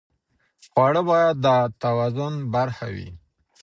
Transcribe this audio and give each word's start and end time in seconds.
خواړه 0.71 1.01
باید 1.09 1.35
د 1.45 1.47
توازن 1.81 2.33
برخه 2.55 2.87
وي. 2.95 3.09